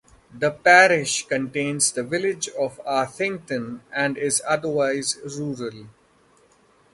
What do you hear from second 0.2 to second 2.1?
The parish contains the